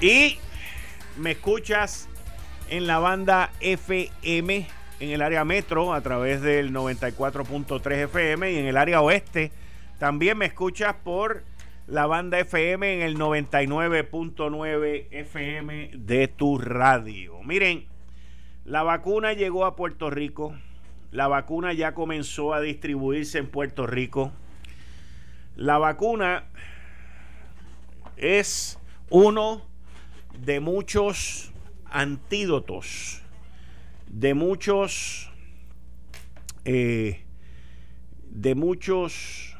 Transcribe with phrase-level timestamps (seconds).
[0.00, 0.38] y
[1.18, 2.08] me escuchas
[2.68, 4.66] en la banda FM
[5.00, 9.52] en el área metro a través del 94.3 FM y en el área oeste
[9.98, 11.44] también me escuchas por
[11.86, 17.42] la banda FM en el 99.9 FM de tu radio.
[17.42, 17.86] Miren,
[18.64, 20.54] la vacuna llegó a Puerto Rico.
[21.10, 24.32] La vacuna ya comenzó a distribuirse en Puerto Rico.
[25.56, 26.44] La vacuna
[28.16, 28.78] es
[29.10, 29.69] uno
[30.44, 31.52] de muchos
[31.84, 33.22] antídotos,
[34.08, 35.30] de muchos,
[36.64, 37.22] eh,
[38.30, 39.56] de muchos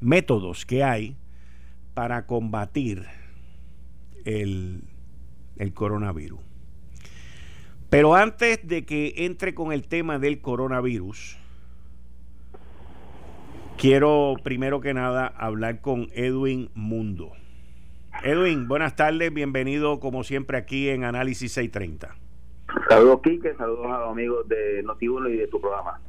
[0.00, 1.16] métodos que hay
[1.94, 3.06] para combatir
[4.24, 4.82] el,
[5.56, 6.40] el coronavirus.
[7.90, 11.38] Pero antes de que entre con el tema del coronavirus,
[13.78, 17.32] quiero primero que nada hablar con Edwin Mundo.
[18.26, 22.16] Edwin, buenas tardes, bienvenido como siempre aquí en Análisis 630.
[22.88, 26.00] Saludos Quique, saludos a los amigos de Notiuno y de tu programa.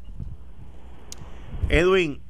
[1.68, 2.22] Edwin,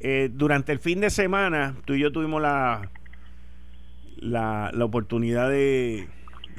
[0.00, 2.90] eh, durante el fin de semana tú y yo tuvimos la,
[4.16, 6.08] la, oportunidad de,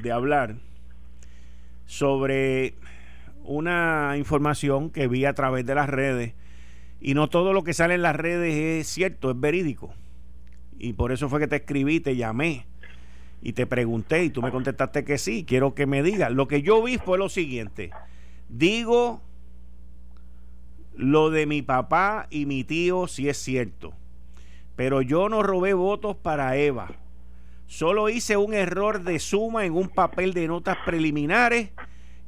[0.04, 0.58] de hablar
[1.88, 2.76] sobre
[3.46, 6.36] una información que vi a través de las redes
[7.02, 9.92] y no todo lo que sale en las redes es cierto, es verídico
[10.80, 12.66] y por eso fue que te escribí, te llamé
[13.42, 16.32] y te pregunté y tú me contestaste que sí, quiero que me digas.
[16.32, 17.92] Lo que yo vi fue lo siguiente,
[18.50, 19.22] digo
[20.96, 23.94] lo de mi papá y mi tío si es cierto,
[24.76, 26.90] pero yo no robé votos para Eva,
[27.68, 31.70] solo hice un error de suma en un papel de notas preliminares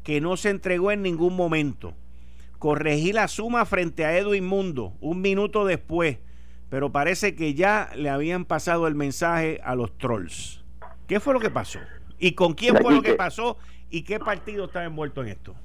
[0.03, 1.93] que no se entregó en ningún momento.
[2.57, 6.17] Corregí la suma frente a Edwin Mundo un minuto después
[6.69, 10.63] pero parece que ya le habían pasado el mensaje a los trolls.
[11.07, 11.79] ¿Qué fue lo que pasó?
[12.19, 13.57] ¿Y con quién fue lo que pasó?
[13.89, 15.55] ¿Y qué partido está envuelto en esto?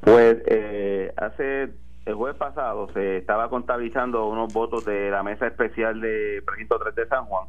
[0.00, 1.68] Pues eh, hace
[2.06, 6.94] el jueves pasado se estaba contabilizando unos votos de la mesa especial de Precinto 3
[6.94, 7.48] de San Juan,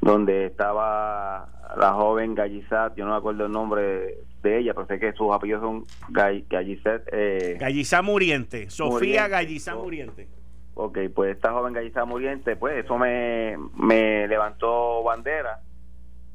[0.00, 4.98] donde estaba la joven Gallizat, yo no me acuerdo el nombre de ella, pero sé
[4.98, 7.02] que sus apellidos son Gallizat.
[7.12, 10.26] Eh, Gallizat Muriente, Sofía Gallizat Muriente
[10.74, 15.60] ok, pues esta joven gallita muriente, pues eso me, me levantó bandera,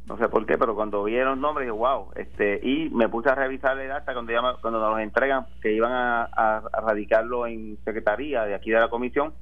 [0.08, 3.30] no sé por qué, pero cuando vieron el nombre dije, wow, este, y me puse
[3.30, 8.46] a revisar el acta cuando, cuando nos entregan, que iban a, a, radicarlo en secretaría
[8.46, 9.34] de aquí de la comisión,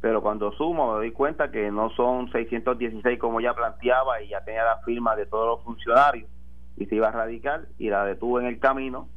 [0.00, 4.42] pero cuando sumo me doy cuenta que no son 616 como ya planteaba y ya
[4.42, 6.30] tenía la firma de todos los funcionarios
[6.78, 9.08] y se iba a radicar y la detuve en el camino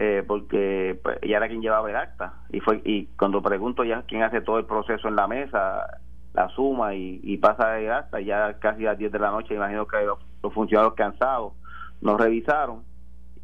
[0.00, 2.34] eh, porque pues, ella era quien llevaba el acta.
[2.50, 5.98] Y fue y cuando pregunto ya quién hace todo el proceso en la mesa
[6.34, 9.88] la suma y, pasa el acta ya casi a las 10 de la noche imagino
[9.88, 10.18] que los,
[10.54, 11.52] funcionarios cansados
[12.00, 12.84] nos revisaron.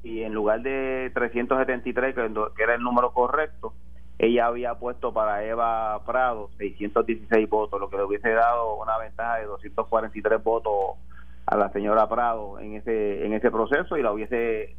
[0.04, 3.74] Y en lugar de 373 que, que era el número correcto
[4.18, 9.38] ella había puesto para Eva Prado 616 votos lo que le hubiese dado una ventaja
[9.38, 10.98] de 243 votos
[11.46, 14.76] a la señora Prado en ese en ese proceso y la hubiese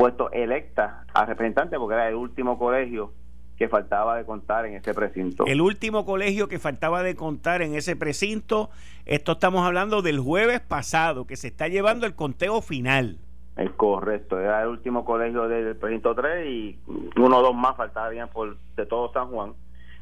[0.00, 3.12] puesto electa a representante porque era el último colegio
[3.58, 5.44] que faltaba de contar en ese precinto.
[5.46, 8.70] El último colegio que faltaba de contar en ese precinto,
[9.04, 13.18] esto estamos hablando del jueves pasado, que se está llevando el conteo final.
[13.58, 16.78] Es correcto, era el último colegio del precinto 3 y
[17.16, 19.52] uno o dos más faltaban por de todo San Juan.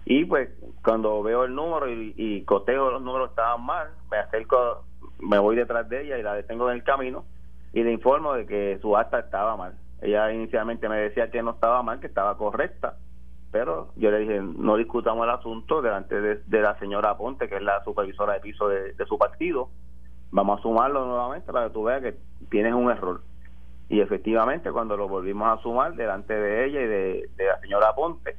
[0.05, 0.49] Y pues
[0.85, 4.85] cuando veo el número y, y coteo los números estaban mal, me acerco,
[5.19, 7.25] me voy detrás de ella y la detengo en el camino
[7.73, 9.75] y le informo de que su acta estaba mal.
[10.01, 12.97] Ella inicialmente me decía que no estaba mal, que estaba correcta,
[13.51, 17.63] pero yo le dije, no discutamos el asunto delante de, la señora Ponte, que es
[17.63, 19.71] la supervisora de piso de, su partido.
[20.31, 22.17] Vamos a sumarlo nuevamente para que tú veas que
[22.51, 23.23] tienes un error.
[23.89, 28.37] Y efectivamente, cuando lo volvimos a sumar delante de ella y de, la señora Ponte,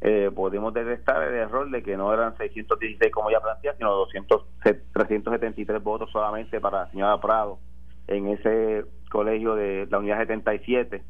[0.00, 4.44] eh, pudimos detectar el error de que no eran 616 como ya plantea, sino 200,
[4.92, 7.58] 373 votos solamente para la señora Prado
[8.06, 11.02] en ese colegio de la unidad 77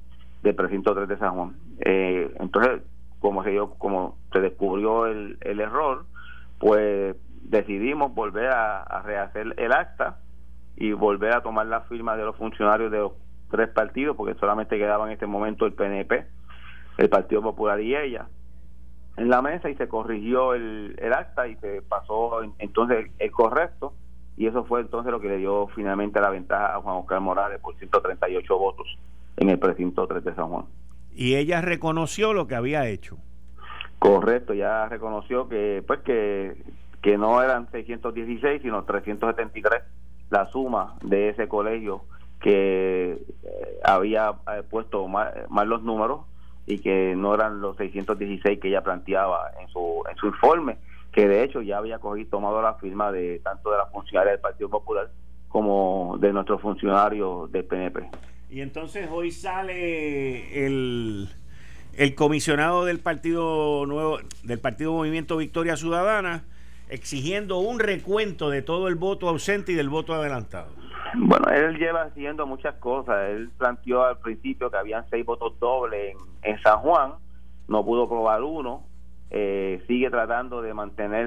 [0.42, 1.56] del precinto 3 de San Juan.
[1.80, 2.82] Eh, entonces,
[3.20, 6.04] como se, yo, como se descubrió el, error,
[6.58, 10.18] pues decidimos volver a, rehacer el acta
[10.76, 13.12] y volver a tomar la firma de los funcionarios de los
[13.50, 16.26] tres partidos, porque solamente quedaba en este momento el PNP,
[16.98, 18.26] el Partido Popular y ella,
[19.16, 23.94] en la mesa y se corrigió el, el acta y se pasó entonces el, correcto
[24.36, 27.60] y eso fue entonces lo que le dio finalmente la ventaja a Juan Oscar Morales
[27.60, 28.98] por 138 votos
[29.36, 30.64] en el precinto 3 de San Juan.
[31.14, 33.18] Y ella reconoció lo que había hecho.
[33.98, 36.56] Correcto, ya reconoció que pues que,
[37.00, 39.82] que no eran 616 sino 373
[40.30, 42.02] la suma de ese colegio
[42.40, 46.22] que eh, había eh, puesto mal, los números
[46.66, 50.78] y que no eran los 616 que ella planteaba en su, en su informe,
[51.12, 54.40] que de hecho ya había cogido, tomado la firma de tanto de la funcionaria del
[54.40, 55.10] Partido Popular
[55.48, 58.08] como de nuestros funcionarios del PNP.
[58.50, 61.28] Y entonces hoy sale el,
[61.94, 66.44] el comisionado del Partido Nuevo, del Partido Movimiento Victoria Ciudadana,
[66.88, 70.82] exigiendo un recuento de todo el voto ausente y del voto adelantado.
[71.14, 73.30] Bueno, él lleva haciendo muchas cosas.
[73.30, 77.14] Él planteó al principio que habían seis votos dobles en, San Juan,
[77.68, 78.84] no pudo probar uno.
[79.34, 81.26] Eh, sigue tratando de mantener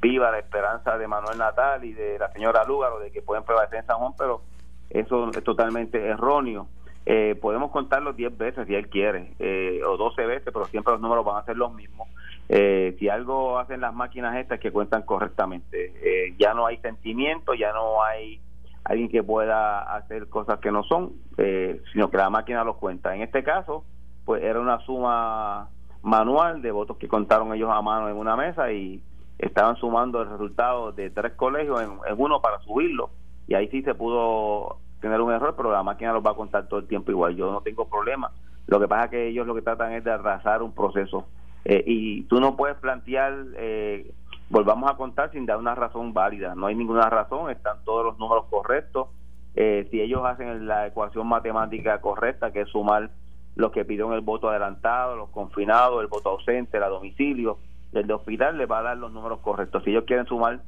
[0.00, 3.80] viva la esperanza de Manuel Natal y de la señora Lúgaro de que pueden prevalecer
[3.80, 4.42] en San Juan, pero
[4.90, 6.68] eso es totalmente erróneo.
[7.04, 11.00] Eh, podemos contarlo 10 veces si él quiere, eh, o 12 veces, pero siempre los
[11.00, 12.06] números van a ser los mismos.
[12.48, 17.54] Eh, si algo hacen las máquinas estas que cuentan correctamente, eh, ya no hay sentimiento,
[17.54, 18.40] ya no hay
[18.84, 23.16] alguien que pueda hacer cosas que no son, eh, sino que la máquina los cuenta.
[23.16, 23.84] En este caso,
[24.24, 25.70] pues era una suma
[26.02, 29.02] manual de votos que contaron ellos a mano en una mesa y
[29.38, 33.10] estaban sumando el resultado de tres colegios en, uno para subirlo
[33.46, 36.68] y ahí sí se pudo tener un error, pero la máquina los va a contar
[36.68, 37.34] todo el tiempo igual.
[37.34, 38.30] Yo no tengo problema.
[38.68, 41.26] Lo que pasa es que ellos lo que tratan es de arrasar un proceso
[41.64, 44.12] eh, y tú no puedes plantear, eh,
[44.48, 48.18] volvamos a contar sin dar una razón válida, no hay ninguna razón, están todos los
[48.18, 49.08] números correctos.
[49.54, 53.10] Eh, si ellos hacen la ecuación matemática correcta, que es sumar
[53.54, 57.58] los que pidieron el voto adelantado, los confinados, el voto ausente, el a domicilio,
[57.92, 59.84] el de hospital, les va a dar los números correctos.
[59.84, 60.60] Si ellos quieren sumar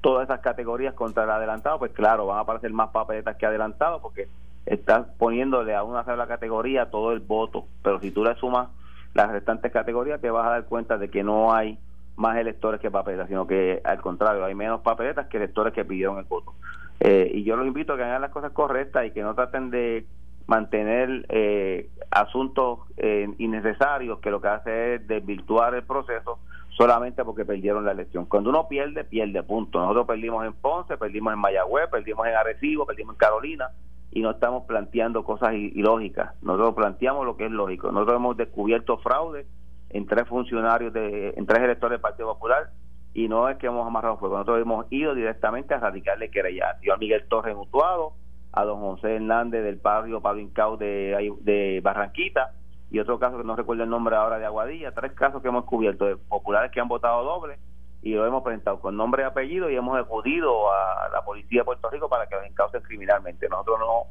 [0.00, 4.00] todas esas categorías contra el adelantado, pues claro, van a aparecer más papeletas que adelantado,
[4.00, 4.28] porque
[4.66, 8.68] estás poniéndole a una sola categoría todo el voto, pero si tú le sumas
[9.14, 11.78] las restantes categorías te vas a dar cuenta de que no hay
[12.16, 16.18] más electores que papeletas, sino que al contrario, hay menos papeletas que electores que pidieron
[16.18, 16.52] el voto.
[17.00, 19.70] Eh, y yo los invito a que hagan las cosas correctas y que no traten
[19.70, 20.04] de
[20.48, 26.40] mantener eh, asuntos eh, innecesarios que lo que hace es desvirtuar el proceso
[26.70, 28.24] solamente porque perdieron la elección.
[28.24, 29.78] Cuando uno pierde, pierde, punto.
[29.78, 33.70] Nosotros perdimos en Ponce, perdimos en Mayagüez, perdimos en Arecibo, perdimos en Carolina,
[34.10, 36.32] y no estamos planteando cosas ilógicas.
[36.42, 37.92] Nosotros planteamos lo que es lógico.
[37.92, 39.46] Nosotros hemos descubierto fraude
[39.90, 42.70] en tres funcionarios, de, en tres electores del Partido Popular
[43.12, 44.36] y no es que hemos amarrado fuego.
[44.36, 46.78] Nosotros hemos ido directamente a radicarle querellar.
[46.82, 48.12] Yo a Miguel Torres Mutuado,
[48.52, 52.52] a don José Hernández del barrio Pablo de, de Barranquita
[52.90, 54.92] y otro caso que no recuerdo el nombre ahora de Aguadilla.
[54.92, 57.58] Tres casos que hemos cubierto de populares que han votado doble
[58.02, 61.64] y lo hemos presentado con nombre y apellido y hemos acudido a la policía de
[61.64, 63.48] Puerto Rico para que los encaucen criminalmente.
[63.48, 64.02] Nosotros no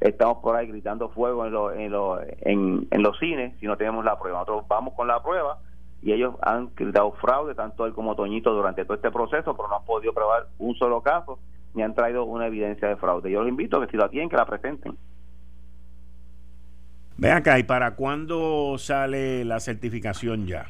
[0.00, 4.40] estamos por ahí gritando fuego en, en, los cines si no tenemos la prueba.
[4.40, 5.58] Nosotros vamos con la prueba
[6.02, 9.76] y ellos han gritado fraude, tanto él como Toñito, durante todo este proceso, pero no
[9.76, 11.38] han podido probar un solo caso
[11.74, 13.30] ni han traído una evidencia de fraude.
[13.30, 14.96] Yo los invito a que si la tienen, que la presenten.
[17.16, 20.66] Ven acá, ¿y para cuándo sale la certificación ya?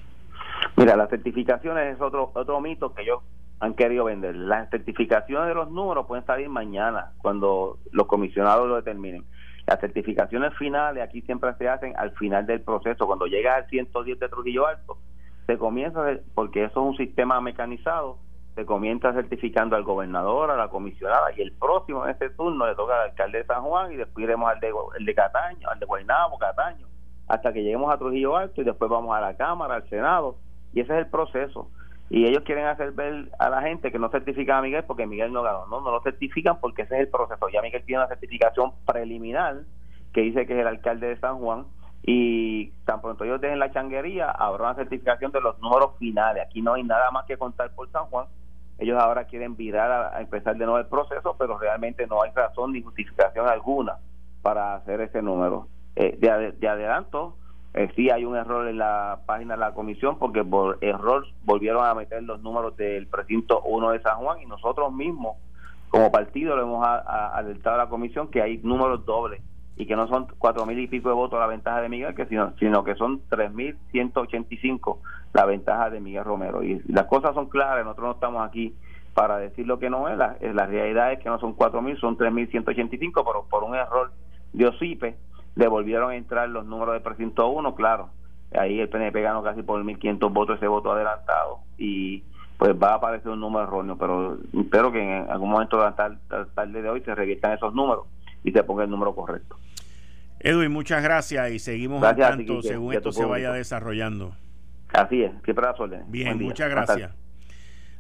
[0.77, 3.21] Mira, las certificaciones es otro otro mito que ellos
[3.61, 4.35] han querido vender.
[4.35, 9.25] Las certificaciones de los números pueden salir mañana cuando los comisionados lo determinen.
[9.67, 13.07] Las certificaciones finales aquí siempre se hacen al final del proceso.
[13.07, 14.99] Cuando llega al 110 de Trujillo Alto,
[15.47, 18.19] se comienza, porque eso es un sistema mecanizado,
[18.55, 22.75] se comienza certificando al gobernador, a la comisionada, y el próximo en ese turno le
[22.75, 25.81] toca al alcalde de San Juan y después iremos al de, el de Cataño, al
[25.81, 26.87] de Guaynabo, Cataño,
[27.27, 30.37] hasta que lleguemos a Trujillo Alto y después vamos a la Cámara, al Senado
[30.73, 31.71] y ese es el proceso.
[32.11, 35.33] Y ellos quieren hacer ver a la gente que no certifican a Miguel porque Miguel
[35.33, 35.67] no ganó.
[35.67, 37.49] No, no lo certifican porque ese es el proceso.
[37.49, 39.63] Ya Miguel tiene una certificación preliminar
[40.13, 41.65] que dice que es el alcalde de San Juan
[42.07, 46.45] y tan pronto ellos dejen la changuería, habrá una certificación de los números finales.
[46.47, 48.27] Aquí no hay nada más que contar por San Juan.
[48.79, 52.73] Ellos ahora quieren virar a, empezar de nuevo el proceso, pero realmente no hay razón
[52.73, 53.99] ni justificación alguna
[54.43, 55.69] para hacer ese número.
[55.97, 57.37] Eh, de, de adelanto,
[57.75, 61.85] eh, sí hay un error en la página de la comisión porque por error volvieron
[61.85, 65.37] a meter los números del precinto 1 de San Juan y nosotros mismos
[65.89, 69.41] como partido le hemos alertado a la comisión que hay números dobles
[69.77, 72.27] y que no son cuatro mil y pico de votos la ventaja de Miguel, que
[72.27, 75.01] sino, sino que son tres mil ciento ochenta y cinco
[75.33, 76.63] la ventaja de Miguel Romero.
[76.63, 78.75] Y las cosas son claras, nosotros no estamos aquí
[79.15, 80.17] para decir lo que no es.
[80.17, 84.13] La, la realidad es que no son 4.000, son 3.185, pero por un error
[84.53, 85.17] de OSIPE
[85.57, 88.11] le volvieron a entrar los números de precinto 1, claro.
[88.57, 92.23] Ahí el PNP ganó casi por 1.500 votos ese voto adelantado y
[92.57, 95.97] pues va a aparecer un número erróneo, pero espero que en algún momento de la
[96.55, 98.07] tarde de hoy se reviertan esos números
[98.45, 99.59] y se ponga el número correcto.
[100.39, 104.37] Edwin, muchas gracias y seguimos al tanto según esto se vaya desarrollando.
[104.93, 106.01] Así es, siempre la suerte.
[106.07, 107.13] Bien, muchas gracias.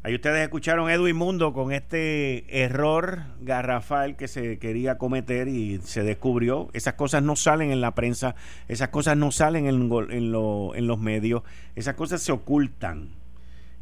[0.02, 6.02] Ahí ustedes escucharon Edwin Mundo con este error garrafal que se quería cometer y se
[6.02, 6.68] descubrió.
[6.74, 8.34] Esas cosas no salen en la prensa,
[8.68, 11.42] esas cosas no salen en, en, en los medios,
[11.74, 13.14] esas cosas se ocultan.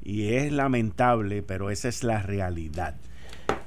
[0.01, 2.95] Y es lamentable, pero esa es la realidad.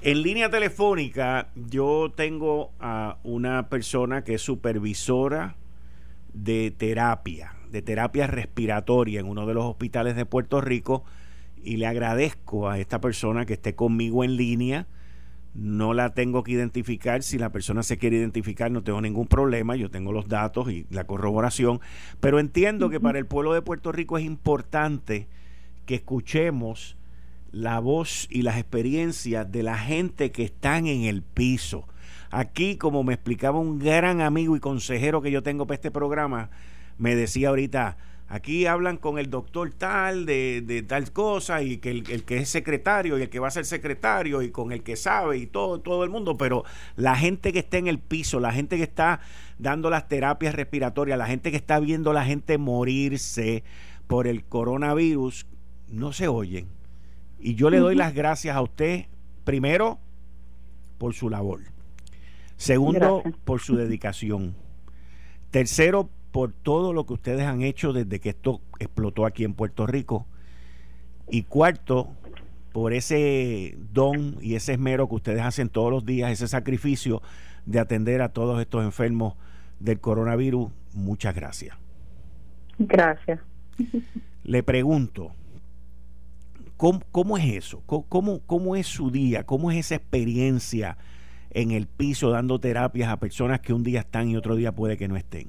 [0.05, 5.55] En línea telefónica yo tengo a una persona que es supervisora
[6.31, 11.03] de terapia, de terapia respiratoria en uno de los hospitales de Puerto Rico
[11.63, 14.85] y le agradezco a esta persona que esté conmigo en línea.
[15.55, 17.23] No la tengo que identificar.
[17.23, 19.75] Si la persona se quiere identificar, no tengo ningún problema.
[19.75, 21.81] Yo tengo los datos y la corroboración.
[22.19, 25.27] Pero entiendo que para el pueblo de Puerto Rico es importante
[25.87, 26.95] que escuchemos
[27.55, 31.87] la voz y las experiencias de la gente que están en el piso.
[32.29, 36.49] Aquí, como me explicaba un gran amigo y consejero que yo tengo para este programa,
[36.97, 37.95] me decía ahorita,
[38.27, 43.17] aquí hablan con el doctor tal de, tal cosa y que el, que es secretario
[43.17, 46.03] y el que va a ser secretario y con el que sabe y todo, todo
[46.03, 46.65] el mundo, pero
[46.97, 49.21] la gente que está en el piso, la gente que está
[49.59, 53.63] dando las terapias respiratorias, la gente que está viendo a la gente morirse
[54.07, 55.45] por el coronavirus,
[55.87, 56.67] no se oyen
[57.39, 59.05] y yo le doy las gracias a usted,
[59.43, 59.99] primero,
[60.97, 61.61] por su labor.
[62.57, 64.55] Segundo, por su dedicación.
[65.51, 69.87] Tercero, por todo lo que ustedes han hecho desde que esto explotó aquí en Puerto
[69.87, 70.25] Rico.
[71.29, 72.09] Y cuarto,
[72.71, 77.21] por ese don y ese esmero que ustedes hacen todos los días, ese sacrificio
[77.65, 79.35] de atender a todos estos enfermos
[79.79, 80.71] del coronavirus.
[80.93, 81.77] Muchas gracias.
[82.77, 83.39] Gracias.
[84.43, 85.31] Le pregunto,
[86.77, 87.81] ¿Cómo, es eso?
[87.85, 89.45] ¿Cómo, ¿Cómo, es su día?
[89.45, 90.97] ¿Cómo es esa experiencia
[91.51, 94.97] en el piso dando terapias a personas que un día están y otro día puede
[94.97, 95.47] que no estén?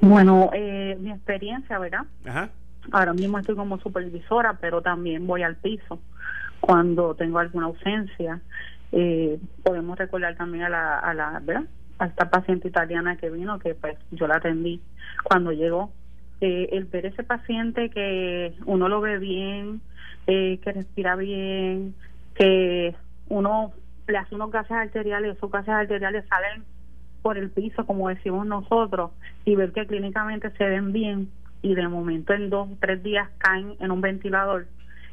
[0.00, 2.06] Bueno, eh, mi experiencia, ¿verdad?
[2.90, 6.00] Ahora mismo estoy como supervisora, pero también voy al piso
[6.60, 8.40] cuando tengo alguna ausencia.
[8.92, 11.64] Eh, podemos recordar también a la, a la, ¿verdad?
[11.98, 14.80] A esta paciente italiana que vino, que pues yo la atendí
[15.24, 15.92] cuando llegó
[16.40, 19.80] eh, el ver ese paciente que uno lo ve bien,
[20.26, 21.94] eh, que respira bien,
[22.34, 22.94] que
[23.28, 23.72] uno
[24.06, 26.64] le hace unos gases arteriales, esos gases arteriales salen
[27.22, 29.10] por el piso, como decimos nosotros,
[29.44, 31.30] y ver que clínicamente se ven bien
[31.62, 34.66] y de momento en dos, tres días caen en un ventilador,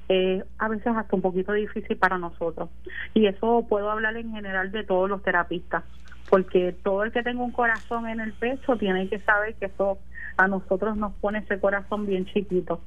[0.09, 2.69] eh, a veces hasta un poquito difícil para nosotros.
[3.13, 5.83] Y eso puedo hablar en general de todos los terapistas,
[6.29, 9.97] porque todo el que tenga un corazón en el pecho tiene que saber que eso
[10.37, 12.81] a nosotros nos pone ese corazón bien chiquito.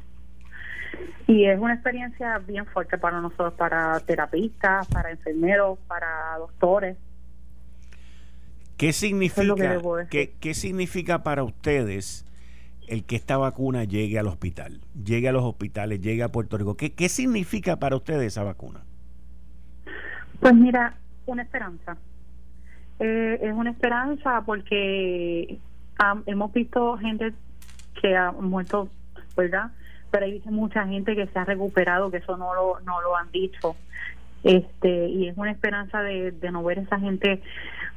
[1.27, 6.97] Y es una experiencia bien fuerte para nosotros, para terapistas, para enfermeros, para doctores.
[8.77, 12.25] ¿Qué significa, ¿qué, ¿Qué significa para ustedes
[12.87, 16.77] el que esta vacuna llegue al hospital, llegue a los hospitales, llegue a Puerto Rico?
[16.77, 18.85] ¿Qué, qué significa para ustedes esa vacuna?
[20.41, 21.97] Pues mira, una esperanza.
[22.99, 25.59] Eh, es una esperanza porque
[26.27, 27.33] hemos visto gente
[28.01, 28.89] que ha muerto,
[29.37, 29.71] ¿verdad?
[30.11, 33.31] Pero hay mucha gente que se ha recuperado, que eso no lo, no lo han
[33.31, 33.77] dicho.
[34.45, 37.43] este Y es una esperanza de, de no ver esa gente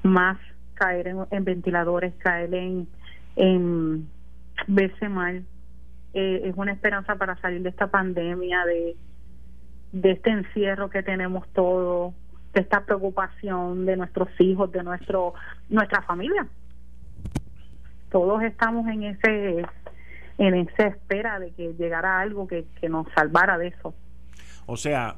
[0.03, 0.37] más
[0.73, 2.87] caer en, ventiladores, caer en,
[3.35, 4.09] en
[4.67, 5.43] verse mal.
[6.13, 8.95] Eh, es una esperanza para salir de esta pandemia, de,
[9.91, 12.13] de este encierro que tenemos todos,
[12.53, 15.33] de esta preocupación de nuestros hijos, de nuestro
[15.69, 16.47] nuestra familia
[18.11, 19.65] todos estamos en ese
[20.39, 23.93] en esa espera de que llegara algo que, nos salvara de eso.
[24.65, 25.17] O sea,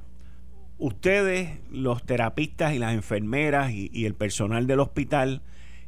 [0.79, 5.41] ustedes, los terapistas y las enfermeras y, el personal del hospital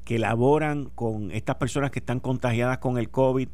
[0.06, 3.48] que laboran con estas personas que están contagiadas con el COVID,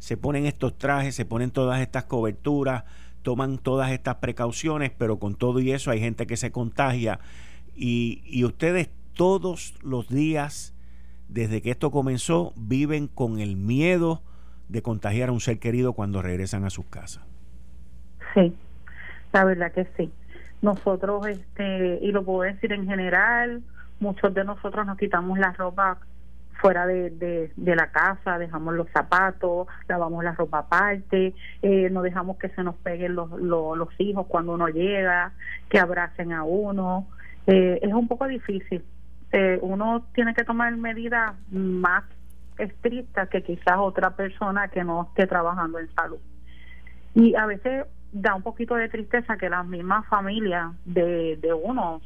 [0.00, 2.84] se ponen estos trajes, se ponen todas estas coberturas,
[3.22, 7.20] toman todas estas precauciones, pero con todo y eso hay gente que se contagia.
[7.76, 10.74] Y, y ustedes todos los días
[11.30, 14.22] desde que esto comenzó, viven con el miedo
[14.68, 17.24] de contagiar a un ser querido cuando regresan a sus casas.
[18.34, 18.54] Sí,
[19.32, 20.12] la verdad que sí.
[20.62, 23.62] Nosotros, este, y lo puedo decir en general,
[23.98, 25.98] muchos de nosotros nos quitamos la ropa
[26.60, 32.36] fuera de, de, la casa, dejamos los zapatos, lavamos la ropa aparte, eh, no dejamos
[32.36, 35.32] que se nos peguen los, los, hijos cuando uno llega,
[35.70, 37.06] que abracen a uno.
[37.46, 38.84] Eh, es un poco difícil.
[39.32, 42.04] Eh, uno tiene que tomar medidas más
[42.58, 46.18] estrictas que quizás otra persona que no esté trabajando en salud.
[47.14, 52.00] Y a veces da un poquito de tristeza que las mismas familias de, de uno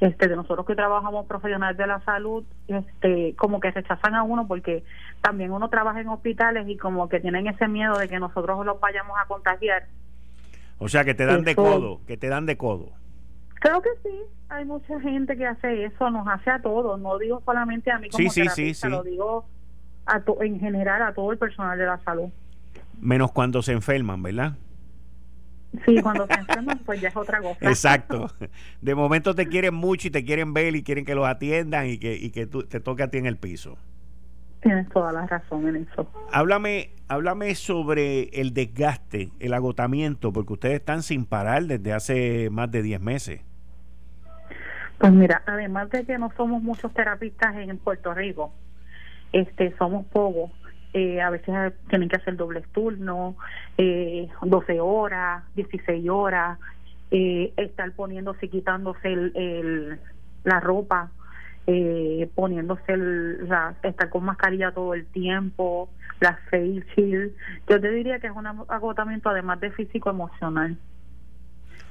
[0.00, 4.46] este de nosotros que trabajamos profesionales de la salud este como que rechazan a uno
[4.46, 4.84] porque
[5.20, 8.78] también uno trabaja en hospitales y como que tienen ese miedo de que nosotros los
[8.78, 9.86] vayamos a contagiar
[10.78, 12.92] o sea que te dan de codo que te dan de codo
[13.60, 17.42] creo que sí hay mucha gente que hace eso nos hace a todos no digo
[17.44, 19.44] solamente a mí como sí, sí, sí, lo digo
[20.06, 22.28] a en general a todo el personal de la salud
[23.00, 24.54] menos cuando se enferman verdad
[25.84, 27.58] Sí, cuando se enferman, pues ya es otra cosa.
[27.60, 28.30] Exacto.
[28.80, 31.98] De momento te quieren mucho y te quieren ver y quieren que los atiendan y
[31.98, 33.76] que, y que tú, te toque a ti en el piso.
[34.62, 36.10] Tienes toda la razón en eso.
[36.32, 42.70] Háblame, háblame sobre el desgaste, el agotamiento, porque ustedes están sin parar desde hace más
[42.70, 43.40] de 10 meses.
[44.98, 48.52] Pues mira, además de que no somos muchos terapistas en Puerto Rico,
[49.32, 50.50] este somos pocos
[50.94, 53.36] eh, a veces tienen que hacer dobles turnos,
[53.76, 56.58] eh, 12 horas, 16 horas,
[57.10, 59.98] eh, estar poniéndose, quitándose el,
[60.44, 61.10] la ropa,
[61.66, 63.48] eh, poniéndose el,
[63.82, 65.90] estar con mascarilla todo el tiempo,
[66.20, 67.32] la face shield.
[67.68, 70.76] Yo te diría que es un agotamiento además de físico emocional.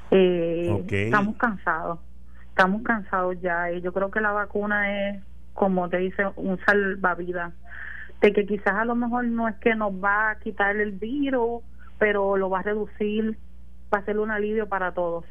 [0.10, 2.00] Eh, Estamos cansados,
[2.58, 5.22] estamos cansados ya y yo creo que la vacuna es,
[5.54, 7.54] como te dice, un salvavidas
[8.20, 11.62] de que quizás a lo mejor no es que nos va a quitar el virus,
[12.00, 13.38] pero lo va a reducir,
[13.94, 15.24] va a ser un alivio para todos.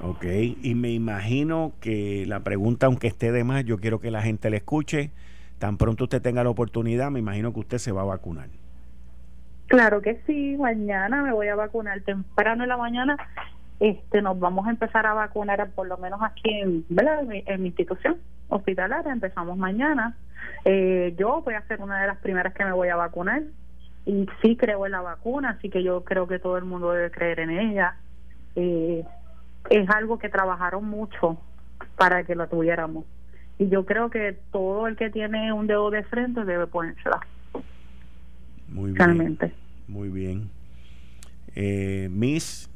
[0.00, 0.24] Ok,
[0.62, 4.48] y me imagino que la pregunta, aunque esté de más, yo quiero que la gente
[4.48, 5.10] le escuche.
[5.58, 8.46] Tan pronto usted tenga la oportunidad, me imagino que usted se va a vacunar.
[9.66, 13.16] Claro que sí, mañana me voy a vacunar temprano en la mañana.
[13.82, 18.18] Este, nos vamos a empezar a vacunar, por lo menos aquí en, en mi institución
[18.48, 19.12] hospitalaria.
[19.12, 20.16] Empezamos mañana
[20.64, 23.42] eh, yo voy a ser una de las primeras que me voy a vacunar
[24.06, 27.10] y sí creo en la vacuna, así que yo creo que todo el mundo debe
[27.10, 27.96] creer en ella.
[28.56, 29.04] Eh,
[29.70, 31.38] es algo que trabajaron mucho
[31.96, 33.04] para que lo tuviéramos.
[33.58, 37.20] Y yo creo que todo el que tiene un dedo de frente debe ponérsela.
[38.68, 39.38] Muy bien.
[39.86, 40.50] Muy bien.
[41.54, 42.68] Eh, Miss,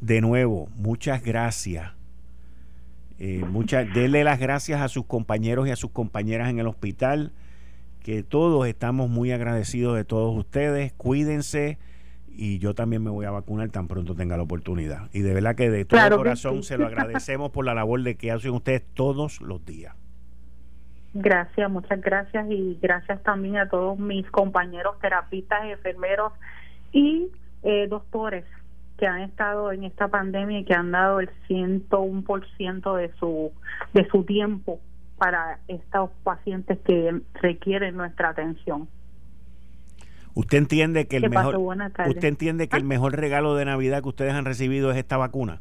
[0.00, 1.92] de nuevo, muchas gracias
[3.22, 7.32] eh, muchas, denle las gracias a sus compañeros y a sus compañeras en el hospital,
[8.02, 10.94] que todos estamos muy agradecidos de todos ustedes.
[10.94, 11.78] Cuídense
[12.28, 15.10] y yo también me voy a vacunar tan pronto tenga la oportunidad.
[15.12, 18.30] Y de verdad que de todo corazón se lo agradecemos por la labor de que
[18.30, 19.94] hacen ustedes todos los días.
[21.12, 26.32] Gracias, muchas gracias y gracias también a todos mis compañeros terapistas, enfermeros
[26.90, 27.28] y
[27.64, 28.46] eh, doctores
[29.00, 33.50] que han estado en esta pandemia y que han dado el 101% de su,
[33.94, 34.78] de su tiempo
[35.16, 38.88] para estos pacientes que requieren nuestra atención.
[40.34, 42.86] ¿Usted entiende que el mejor usted entiende que el ah.
[42.86, 45.60] mejor regalo de Navidad que ustedes han recibido es esta vacuna?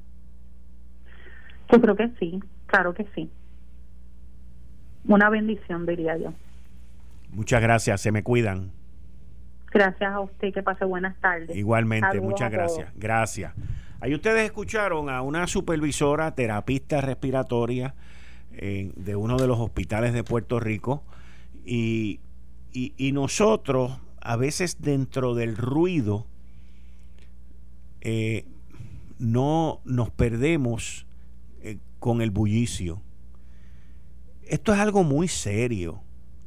[1.71, 3.29] Yo creo que sí, claro que sí.
[5.05, 6.33] Una bendición diría yo.
[7.31, 8.71] Muchas gracias, se me cuidan.
[9.71, 11.55] Gracias a usted, que pase buenas tardes.
[11.55, 12.91] Igualmente, muchas gracias.
[12.95, 13.53] Gracias.
[14.01, 17.93] Ahí ustedes escucharon a una supervisora terapista respiratoria
[18.53, 21.03] eh, de uno de los hospitales de Puerto Rico
[21.65, 22.19] y,
[22.71, 26.25] y, nosotros a veces dentro del ruido
[28.01, 28.45] eh,
[29.19, 31.05] no nos perdemos
[31.61, 33.01] eh, con el bullicio.
[34.43, 36.01] Esto es algo muy serio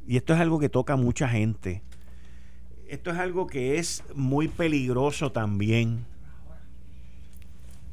[0.07, 1.83] y esto es algo que toca a mucha gente
[2.93, 6.05] esto es algo que es muy peligroso también.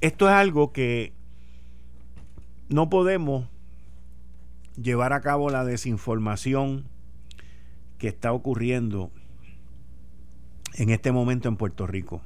[0.02, 1.14] Esto es algo que
[2.68, 3.46] no podemos
[4.76, 6.84] llevar a cabo la desinformación
[7.96, 9.10] que está ocurriendo
[10.74, 12.20] en este momento en Puerto Rico.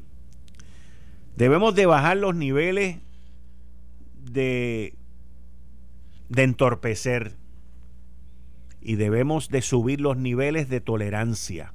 [1.36, 2.98] Debemos de bajar los niveles
[4.32, 4.96] de,
[6.28, 7.36] de entorpecer
[8.80, 11.73] y debemos de subir los niveles de tolerancia.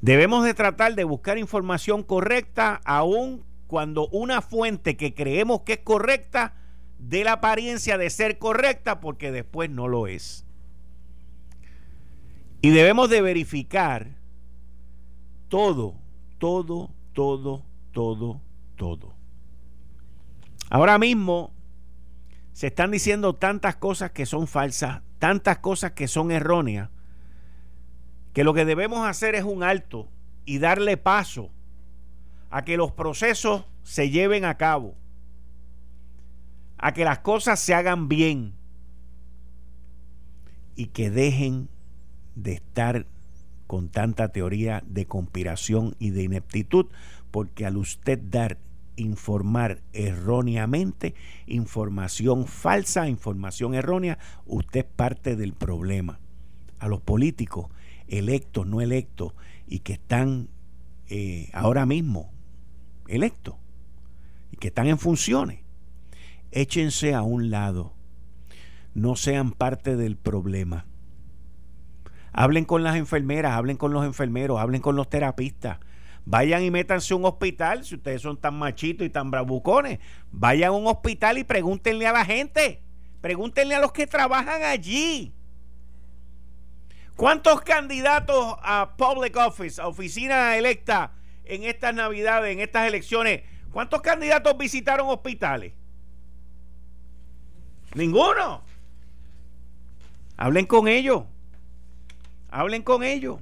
[0.00, 5.78] Debemos de tratar de buscar información correcta aun cuando una fuente que creemos que es
[5.80, 6.54] correcta
[6.98, 10.44] dé la apariencia de ser correcta porque después no lo es.
[12.62, 14.16] Y debemos de verificar
[15.48, 15.94] todo,
[16.38, 18.40] todo, todo, todo,
[18.76, 19.14] todo.
[20.68, 21.52] Ahora mismo
[22.52, 26.90] se están diciendo tantas cosas que son falsas, tantas cosas que son erróneas,
[28.36, 30.10] que lo que debemos hacer es un alto
[30.44, 31.48] y darle paso
[32.50, 34.94] a que los procesos se lleven a cabo,
[36.76, 38.52] a que las cosas se hagan bien
[40.74, 41.70] y que dejen
[42.34, 43.06] de estar
[43.66, 46.88] con tanta teoría de conspiración y de ineptitud,
[47.30, 48.58] porque al usted dar
[48.96, 51.14] informar erróneamente,
[51.46, 56.20] información falsa, información errónea, usted es parte del problema.
[56.78, 57.70] A los políticos,
[58.08, 59.34] electos, no electos,
[59.66, 60.48] y que están
[61.08, 62.32] eh, ahora mismo
[63.08, 63.54] electos,
[64.52, 65.60] y que están en funciones,
[66.50, 67.94] échense a un lado,
[68.94, 70.86] no sean parte del problema.
[72.32, 75.78] Hablen con las enfermeras, hablen con los enfermeros, hablen con los terapistas,
[76.28, 80.00] Vayan y métanse a un hospital, si ustedes son tan machitos y tan bravucones.
[80.32, 82.82] Vayan a un hospital y pregúntenle a la gente.
[83.20, 85.35] Pregúntenle a los que trabajan allí.
[87.16, 91.12] ¿Cuántos candidatos a public office, a oficina electa
[91.44, 95.72] en estas navidades, en estas elecciones, cuántos candidatos visitaron hospitales?
[97.94, 98.62] Ninguno.
[100.36, 101.22] Hablen con ellos.
[102.50, 103.40] Hablen con ellos.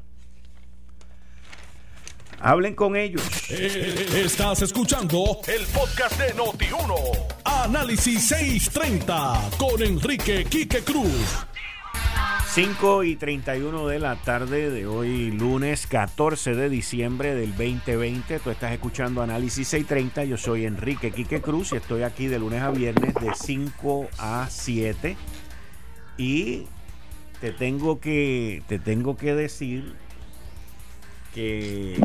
[2.39, 3.23] Hablen con ellos.
[3.51, 6.95] Eh, estás escuchando el podcast de Noti1.
[7.45, 11.45] Análisis 630 con Enrique Quique Cruz.
[12.55, 18.39] 5 y 31 de la tarde de hoy, lunes 14 de diciembre del 2020.
[18.39, 20.23] Tú estás escuchando Análisis 630.
[20.23, 24.47] Yo soy Enrique Quique Cruz y estoy aquí de lunes a viernes de 5 a
[24.49, 25.17] 7.
[26.17, 26.69] Y
[27.41, 29.97] te tengo que, te tengo que decir
[31.35, 31.99] que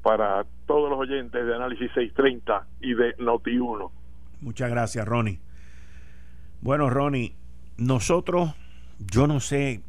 [0.03, 3.91] para todos los oyentes de Análisis 630 y de Noti1.
[4.41, 5.41] Muchas gracias, Ronnie.
[6.61, 7.37] Bueno, Ronnie,
[7.77, 8.55] nosotros,
[8.99, 9.83] yo no sé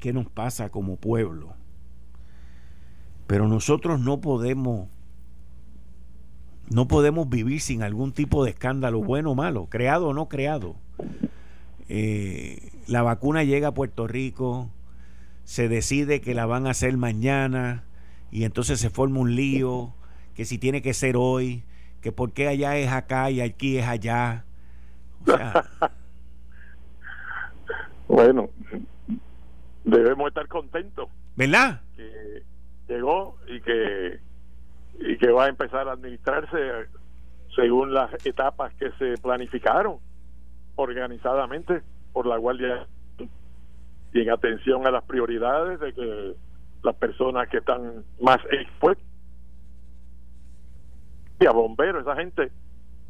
[0.00, 1.54] qué nos pasa como pueblo
[3.26, 4.88] pero nosotros no podemos
[6.68, 10.74] no podemos vivir sin algún tipo de escándalo, bueno o malo, creado o no creado.
[11.88, 14.68] Eh, la vacuna llega a Puerto Rico,
[15.44, 17.84] se decide que la van a hacer mañana
[18.32, 19.94] y entonces se forma un lío,
[20.34, 21.62] que si tiene que ser hoy,
[22.00, 24.44] que por qué allá es acá y aquí es allá.
[28.08, 28.50] bueno,
[29.84, 31.08] debemos estar contentos.
[31.36, 31.80] ¿Verdad?
[32.88, 34.20] Llegó y que
[34.98, 36.88] y que va a empezar a administrarse
[37.54, 39.98] según las etapas que se planificaron
[40.76, 42.86] organizadamente por la Guardia
[44.12, 46.34] y en atención a las prioridades de que
[46.82, 49.04] las personas que están más expuestas
[51.38, 52.50] y a bomberos, esa gente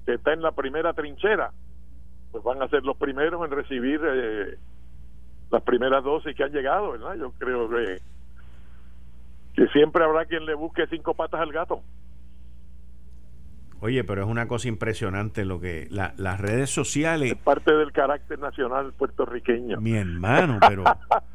[0.04, 1.52] que está en la primera trinchera,
[2.32, 4.58] pues van a ser los primeros en recibir eh,
[5.50, 7.14] las primeras dosis que han llegado, ¿verdad?
[7.14, 8.00] Yo creo que
[9.56, 11.82] que siempre habrá quien le busque cinco patas al gato.
[13.80, 17.32] Oye, pero es una cosa impresionante lo que las redes sociales.
[17.32, 19.80] Es parte del carácter nacional puertorriqueño.
[19.80, 20.84] Mi hermano, pero